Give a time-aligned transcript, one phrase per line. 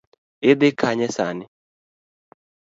[0.49, 1.45] Idhi kanye sani?